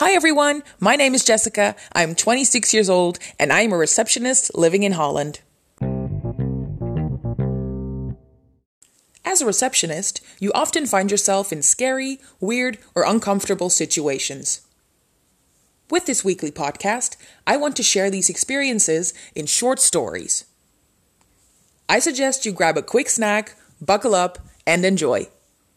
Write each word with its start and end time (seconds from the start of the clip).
Hi 0.00 0.12
everyone, 0.12 0.62
my 0.78 0.96
name 0.96 1.14
is 1.14 1.26
Jessica. 1.26 1.76
I'm 1.92 2.14
26 2.14 2.72
years 2.72 2.88
old 2.88 3.18
and 3.38 3.52
I 3.52 3.60
am 3.60 3.72
a 3.74 3.76
receptionist 3.76 4.50
living 4.54 4.82
in 4.82 4.92
Holland. 4.92 5.40
As 9.26 9.42
a 9.42 9.46
receptionist, 9.46 10.22
you 10.38 10.52
often 10.54 10.86
find 10.86 11.10
yourself 11.10 11.52
in 11.52 11.60
scary, 11.60 12.18
weird, 12.40 12.78
or 12.94 13.04
uncomfortable 13.04 13.68
situations. 13.68 14.62
With 15.90 16.06
this 16.06 16.24
weekly 16.24 16.50
podcast, 16.50 17.18
I 17.46 17.58
want 17.58 17.76
to 17.76 17.82
share 17.82 18.08
these 18.08 18.30
experiences 18.30 19.12
in 19.34 19.44
short 19.44 19.80
stories. 19.80 20.46
I 21.90 21.98
suggest 21.98 22.46
you 22.46 22.52
grab 22.52 22.78
a 22.78 22.82
quick 22.82 23.10
snack, 23.10 23.54
buckle 23.82 24.14
up, 24.14 24.38
and 24.66 24.82
enjoy. 24.86 25.28